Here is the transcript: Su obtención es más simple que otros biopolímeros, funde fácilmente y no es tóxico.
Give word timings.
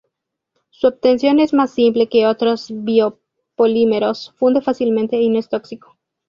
Su 0.71 0.87
obtención 0.87 1.37
es 1.39 1.53
más 1.53 1.75
simple 1.75 2.09
que 2.09 2.25
otros 2.25 2.71
biopolímeros, 2.71 4.33
funde 4.35 4.59
fácilmente 4.63 5.17
y 5.17 5.29
no 5.29 5.37
es 5.37 5.47
tóxico. 5.47 5.95